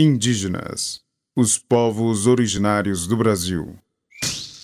Indígenas, 0.00 1.00
os 1.34 1.58
povos 1.58 2.28
originários 2.28 3.04
do 3.08 3.16
Brasil. 3.16 3.76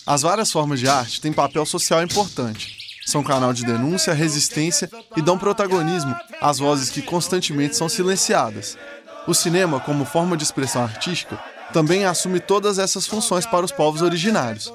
As 0.07 0.23
várias 0.23 0.53
formas 0.53 0.79
de 0.79 0.89
arte 0.89 1.21
têm 1.21 1.33
papel 1.33 1.67
social 1.67 2.05
importante. 2.05 2.79
São 3.05 3.21
canal 3.21 3.53
de 3.53 3.65
denúncia, 3.65 4.15
resistência 4.15 4.89
e 5.17 5.21
dão 5.21 5.37
protagonismo 5.37 6.15
às 6.41 6.61
vozes 6.61 6.89
que 6.89 7.03
constantemente 7.03 7.75
são 7.75 7.89
silenciadas. 7.89 8.79
O 9.27 9.35
cinema, 9.35 9.81
como 9.81 10.05
forma 10.05 10.37
de 10.37 10.45
expressão 10.45 10.85
artística, 10.85 11.37
também 11.73 12.05
assume 12.05 12.39
todas 12.39 12.79
essas 12.79 13.05
funções 13.05 13.45
para 13.45 13.65
os 13.65 13.73
povos 13.73 14.03
originários. 14.03 14.73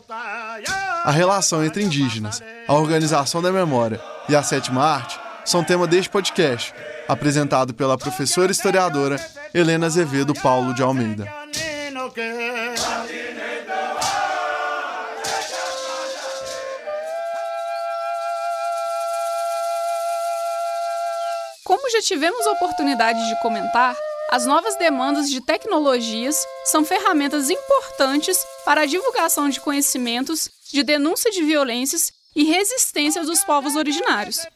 A 1.05 1.12
relação 1.12 1.64
entre 1.64 1.86
indígenas, 1.86 2.44
a 2.68 2.73
organização 2.73 3.41
da 3.41 3.54
memória 3.54 4.02
e 4.28 4.36
a 4.36 4.44
sétima 4.44 4.84
arte 4.84 5.18
são 5.46 5.64
tema 5.64 5.88
deste 5.88 6.10
podcast, 6.10 6.73
apresentado 7.10 7.73
pela 7.73 7.98
professora 7.98 8.52
historiadora 8.52 9.20
Helena 9.52 9.88
Azevedo 9.88 10.32
Paulo 10.36 10.75
de 10.75 10.84
Almeida. 10.84 11.28
Como 21.65 21.89
já 21.89 22.01
tivemos 22.04 22.46
a 22.46 22.51
oportunidade 22.51 23.28
de 23.28 23.42
comentar, 23.42 23.98
as 24.29 24.46
novas 24.46 24.78
demandas 24.78 25.32
de 25.32 25.42
tecnologias 25.42 26.46
são 26.65 26.86
ferramentas 26.86 27.50
importantes 27.50 28.37
para 28.64 28.82
a 28.82 28.86
divulgação 28.86 29.50
de 29.50 29.60
conhecimentos, 29.60 30.48
de 30.71 30.84
denúncia 30.84 31.32
de 31.32 31.43
violências 31.43 32.12
e 32.39 32.45
resistência 32.45 33.22
dos 33.23 33.44
povos 33.44 33.75
originários. 33.75 34.48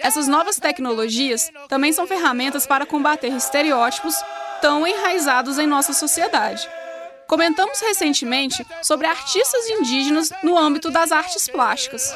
Essas 0.00 0.26
novas 0.26 0.56
tecnologias 0.56 1.52
também 1.68 1.92
são 1.92 2.04
ferramentas 2.04 2.66
para 2.66 2.84
combater 2.84 3.28
estereótipos 3.28 4.16
tão 4.60 4.84
enraizados 4.84 5.56
em 5.56 5.68
nossa 5.68 5.92
sociedade. 5.92 6.68
Comentamos 7.28 7.78
recentemente 7.80 8.66
sobre 8.82 9.06
artistas 9.06 9.70
indígenas 9.70 10.32
no 10.42 10.58
âmbito 10.58 10.90
das 10.90 11.12
artes 11.12 11.46
plásticas. 11.46 12.12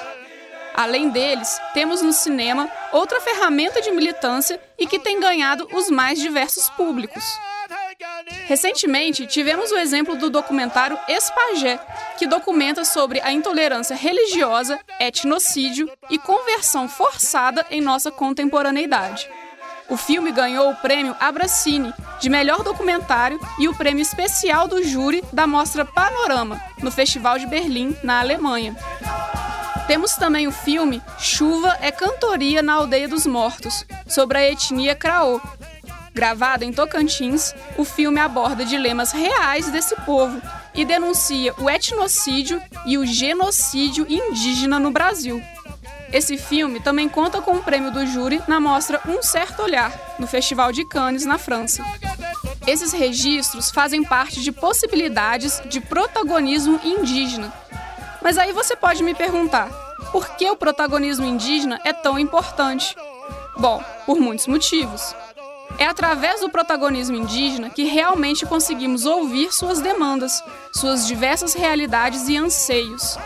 Além 0.75 1.09
deles, 1.09 1.61
temos 1.73 2.03
no 2.03 2.13
cinema 2.13 2.69
outra 2.91 3.21
ferramenta 3.21 3.81
de 3.81 3.93
militância 3.93 4.61
e 4.77 4.89
que 4.89 4.99
tem 4.99 5.21
ganhado 5.21 5.69
os 5.73 5.89
mais 5.89 6.19
diversos 6.19 6.69
públicos. 6.71 7.39
Recentemente, 8.51 9.29
tivemos 9.29 9.71
o 9.71 9.79
exemplo 9.79 10.17
do 10.17 10.29
documentário 10.29 10.99
Espagé, 11.09 11.79
que 12.19 12.27
documenta 12.27 12.85
sobre 12.85 13.21
a 13.21 13.31
intolerância 13.31 13.95
religiosa, 13.95 14.77
etnocídio 14.99 15.89
e 16.11 16.19
conversão 16.19 16.89
forçada 16.89 17.65
em 17.71 17.81
nossa 17.81 18.11
contemporaneidade. 18.11 19.31
O 19.89 19.97
filme 19.97 20.33
ganhou 20.33 20.69
o 20.69 20.75
prêmio 20.75 21.15
Abracine 21.21 21.95
de 22.21 22.29
melhor 22.29 22.65
documentário 22.65 23.39
e 23.61 23.69
o 23.69 23.75
prêmio 23.77 24.03
especial 24.03 24.67
do 24.67 24.83
júri 24.83 25.23
da 25.33 25.47
mostra 25.47 25.85
Panorama, 25.85 26.61
no 26.83 26.91
Festival 26.91 27.39
de 27.39 27.47
Berlim, 27.47 27.97
na 28.03 28.19
Alemanha. 28.19 28.75
Temos 29.87 30.17
também 30.17 30.49
o 30.49 30.53
filme 30.53 31.01
Chuva 31.21 31.79
é 31.81 31.93
Cantoria 31.93 32.63
na 32.63 32.75
Aldeia 32.75 33.07
dos 33.07 33.27
Mortos, 33.27 33.87
sobre 34.09 34.39
a 34.39 34.51
etnia 34.51 34.97
Craô. 34.97 35.41
Gravado 36.13 36.65
em 36.65 36.73
Tocantins, 36.73 37.55
o 37.79 37.85
filme 37.85 38.19
aborda 38.21 38.65
dilemas 38.65 39.13
reais 39.13 39.71
desse 39.71 39.95
povo 40.03 40.41
e 40.75 40.85
denuncia 40.85 41.55
o 41.59 41.71
etnocídio 41.71 42.61
e 42.85 42.99
o 42.99 43.07
genocídio 43.07 44.07
indígena 44.09 44.79
no 44.79 44.91
Brasil. 44.91 45.43
Esse 46.13 46.37
filme 46.37 46.81
também 46.81 47.09
conta 47.09 47.41
com 47.41 47.53
o 47.53 47.63
prêmio 47.63 47.93
do 47.93 48.05
júri 48.05 48.43
na 48.49 48.59
mostra 48.59 49.01
Um 49.07 49.23
Certo 49.23 49.63
Olhar, 49.63 49.93
no 50.19 50.27
Festival 50.27 50.73
de 50.73 50.85
Cannes, 50.85 51.25
na 51.25 51.39
França. 51.39 51.85
Esses 52.67 52.93
registros 52.93 53.71
fazem 53.71 54.03
parte 54.03 54.41
de 54.41 54.51
possibilidades 54.51 55.63
de 55.67 55.81
protagonismo 55.81 56.81
indígena, 56.83 57.53
mas 58.21 58.37
aí 58.37 58.53
você 58.53 58.77
pode 58.77 59.03
me 59.03 59.15
perguntar: 59.15 59.69
por 60.13 60.37
que 60.37 60.51
o 60.51 60.57
protagonismo 60.57 61.25
indígena 61.25 61.81
é 61.85 61.93
tão 61.93 62.19
importante? 62.19 62.97
Bom, 63.57 63.83
por 64.05 64.19
muitos 64.19 64.47
motivos. 64.47 65.15
É 65.79 65.87
através 65.87 66.41
do 66.41 66.51
protagonismo 66.51 67.17
indígena 67.17 67.71
que 67.71 67.85
realmente 67.85 68.45
conseguimos 68.45 69.07
ouvir 69.07 69.53
suas 69.53 69.81
demandas, 69.81 70.43
suas 70.75 71.07
diversas 71.07 71.55
realidades 71.55 72.29
e 72.29 72.37
anseios. 72.37 73.17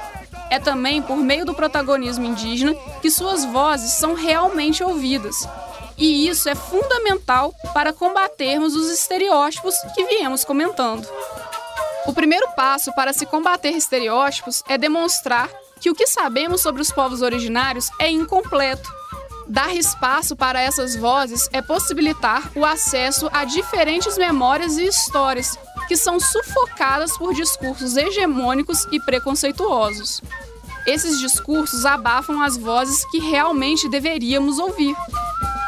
É 0.50 0.59
também 0.59 1.03
por 1.03 1.16
meio 1.16 1.44
do 1.44 1.55
protagonismo 1.55 2.25
indígena 2.25 2.75
que 3.03 3.10
suas 3.10 3.44
vozes 3.44 3.93
são 3.93 4.15
realmente 4.15 4.84
ouvidas. 4.84 5.49
E 5.97 6.28
isso 6.28 6.49
é 6.49 6.55
fundamental 6.55 7.55
para 7.72 7.93
combatermos 7.93 8.75
os 8.75 8.91
estereótipos 8.91 9.75
que 9.94 10.05
viemos 10.05 10.44
comentando. 10.44 11.09
O 12.06 12.12
primeiro 12.12 12.49
passo 12.55 12.94
para 12.94 13.12
se 13.12 13.25
combater 13.25 13.71
estereótipos 13.71 14.62
é 14.69 14.76
demonstrar 14.76 15.49
que 15.81 15.91
o 15.91 15.94
que 15.94 16.06
sabemos 16.06 16.61
sobre 16.61 16.82
os 16.82 16.91
povos 16.91 17.22
originários 17.22 17.88
é 18.00 18.11
incompleto. 18.11 18.93
Dar 19.47 19.75
espaço 19.75 20.34
para 20.34 20.60
essas 20.60 20.97
vozes 20.97 21.49
é 21.53 21.60
possibilitar 21.60 22.50
o 22.55 22.65
acesso 22.65 23.28
a 23.32 23.44
diferentes 23.44 24.16
memórias 24.16 24.78
e 24.78 24.87
histórias 24.87 25.59
que 25.87 25.97
são 25.97 26.19
sufocadas 26.19 27.16
por 27.19 27.34
discursos 27.34 27.97
hegemônicos 27.97 28.87
e 28.91 28.99
preconceituosos. 29.00 30.22
Esses 30.87 31.19
discursos 31.21 31.84
abafam 31.84 32.43
as 32.43 32.56
vozes 32.56 33.05
que 33.10 33.19
realmente 33.19 33.88
deveríamos 33.88 34.59
ouvir. 34.59 34.97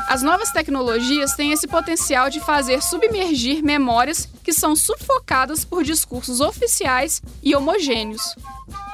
As 0.08 0.22
novas 0.22 0.50
tecnologias 0.52 1.34
têm 1.34 1.52
esse 1.52 1.66
potencial 1.66 2.30
de 2.30 2.40
fazer 2.40 2.82
submergir 2.82 3.62
memórias 3.62 4.28
que 4.42 4.52
são 4.52 4.74
sufocadas 4.74 5.64
por 5.64 5.84
discursos 5.84 6.40
oficiais 6.40 7.20
e 7.42 7.54
homogêneos. 7.54 8.34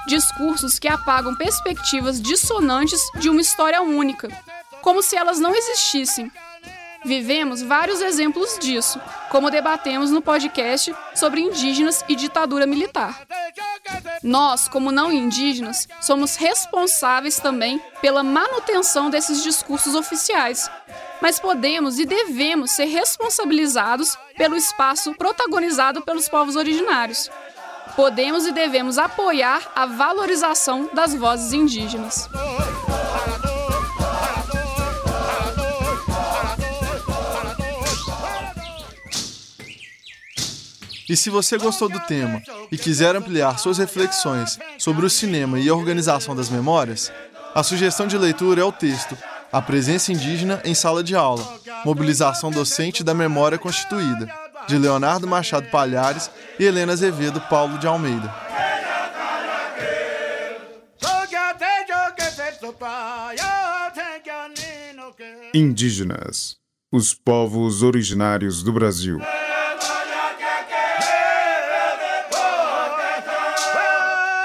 Discursos 0.08 0.78
que 0.78 0.88
apagam 0.88 1.36
perspectivas 1.36 2.20
dissonantes 2.20 3.00
de 3.20 3.28
uma 3.28 3.40
história 3.40 3.82
única, 3.82 4.28
como 4.82 5.02
se 5.02 5.16
elas 5.16 5.38
não 5.38 5.54
existissem. 5.54 6.30
Vivemos 7.04 7.62
vários 7.62 8.00
exemplos 8.00 8.58
disso, 8.60 9.00
como 9.28 9.50
debatemos 9.50 10.10
no 10.10 10.22
podcast 10.22 10.94
sobre 11.14 11.40
indígenas 11.40 12.04
e 12.08 12.14
ditadura 12.14 12.64
militar. 12.64 13.22
Nós, 14.22 14.68
como 14.68 14.92
não 14.92 15.10
indígenas, 15.10 15.88
somos 16.00 16.36
responsáveis 16.36 17.40
também 17.40 17.82
pela 18.00 18.22
manutenção 18.22 19.10
desses 19.10 19.42
discursos 19.42 19.96
oficiais, 19.96 20.70
mas 21.20 21.40
podemos 21.40 21.98
e 21.98 22.04
devemos 22.04 22.70
ser 22.70 22.84
responsabilizados 22.84 24.16
pelo 24.36 24.56
espaço 24.56 25.12
protagonizado 25.14 26.02
pelos 26.02 26.28
povos 26.28 26.54
originários. 26.54 27.28
Podemos 27.96 28.46
e 28.46 28.52
devemos 28.52 28.96
apoiar 28.96 29.72
a 29.74 29.86
valorização 29.86 30.88
das 30.94 31.14
vozes 31.14 31.52
indígenas. 31.52 32.28
E 41.08 41.16
se 41.16 41.30
você 41.30 41.58
gostou 41.58 41.88
do 41.88 42.00
tema 42.00 42.42
e 42.70 42.78
quiser 42.78 43.14
ampliar 43.16 43.58
suas 43.58 43.78
reflexões 43.78 44.58
sobre 44.78 45.04
o 45.04 45.10
cinema 45.10 45.58
e 45.58 45.68
a 45.68 45.74
organização 45.74 46.34
das 46.34 46.48
memórias, 46.48 47.12
a 47.54 47.62
sugestão 47.62 48.06
de 48.06 48.16
leitura 48.16 48.60
é 48.60 48.64
o 48.64 48.72
texto 48.72 49.16
a 49.52 49.60
presença 49.60 50.10
indígena 50.10 50.62
em 50.64 50.74
sala 50.74 51.04
de 51.04 51.14
aula, 51.14 51.46
mobilização 51.84 52.50
docente 52.50 53.04
da 53.04 53.12
memória 53.12 53.58
constituída, 53.58 54.26
de 54.66 54.78
Leonardo 54.78 55.28
Machado 55.28 55.68
Palhares 55.68 56.30
e 56.58 56.64
Helena 56.64 56.94
Azevedo 56.94 57.38
Paulo 57.42 57.78
de 57.78 57.86
Almeida. 57.86 58.34
Indígenas, 65.52 66.56
os 66.90 67.12
povos 67.12 67.82
originários 67.82 68.62
do 68.62 68.72
Brasil. 68.72 69.20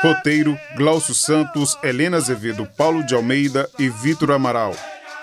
Roteiro: 0.02 0.60
Glaucio 0.76 1.16
Santos, 1.16 1.78
Helena 1.82 2.18
Azevedo, 2.18 2.68
Paulo 2.78 3.04
de 3.04 3.16
Almeida 3.16 3.68
e 3.80 3.90
Vitor 3.90 4.32
Amaral. 4.32 4.76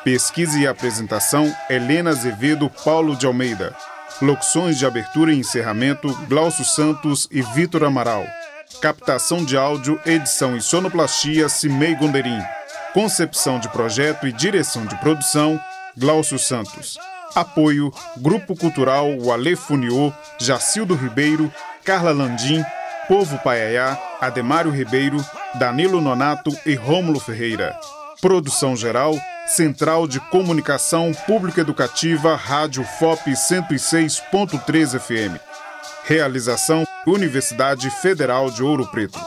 Pesquisa 0.02 0.58
e 0.58 0.66
apresentação: 0.66 1.54
Helena 1.70 2.10
Azevedo, 2.10 2.68
Paulo 2.84 3.14
de 3.16 3.24
Almeida. 3.24 3.74
Locuções 4.20 4.76
de 4.76 4.84
abertura 4.84 5.32
e 5.32 5.38
encerramento: 5.38 6.12
Glaucio 6.28 6.64
Santos 6.64 7.28
e 7.30 7.40
Vitor 7.40 7.84
Amaral. 7.84 8.26
Captação 8.80 9.44
de 9.44 9.56
áudio, 9.56 10.00
edição 10.04 10.56
e 10.56 10.60
sonoplastia: 10.60 11.48
Cimei 11.48 11.94
Gonderim. 11.94 12.42
Concepção 12.92 13.60
de 13.60 13.68
projeto 13.68 14.26
e 14.26 14.32
direção 14.32 14.86
de 14.86 14.96
produção: 14.96 15.60
Glaucio 15.96 16.38
Santos. 16.38 16.98
Apoio: 17.32 17.92
Grupo 18.16 18.56
Cultural 18.56 19.06
Wale 19.20 19.54
Funiô, 19.54 20.12
Jacildo 20.40 20.96
Ribeiro, 20.96 21.52
Carla 21.84 22.12
Landim, 22.12 22.64
Povo 23.08 23.38
Paiaiá, 23.38 23.98
Ademário 24.20 24.70
Ribeiro, 24.70 25.24
Danilo 25.54 26.00
Nonato 26.00 26.50
e 26.64 26.74
Rômulo 26.74 27.20
Ferreira. 27.20 27.78
Produção 28.20 28.74
geral: 28.74 29.18
Central 29.46 30.08
de 30.08 30.18
Comunicação 30.18 31.12
Pública 31.26 31.60
Educativa 31.60 32.34
Rádio 32.34 32.84
FOP 32.98 33.30
106.3 33.32 34.98
FM. 34.98 35.38
Realização 36.04 36.84
Universidade 37.06 37.90
Federal 37.90 38.50
de 38.50 38.62
Ouro 38.62 38.86
Preto. 38.86 39.18